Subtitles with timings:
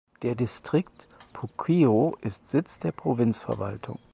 [0.23, 3.99] Der Distrikt Puquio ist Sitz der Provinzverwaltung.